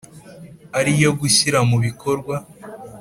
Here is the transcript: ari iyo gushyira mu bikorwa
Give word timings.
ari 0.77 0.91
iyo 0.97 1.11
gushyira 1.19 1.59
mu 1.69 1.77
bikorwa 1.85 2.35